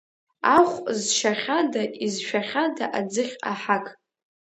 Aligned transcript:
Ахә 0.57 0.77
зшьахьада, 0.97 1.83
изшәахьада 2.05 2.85
аӡыхь 2.97 3.35
Аҳақ. 3.51 3.85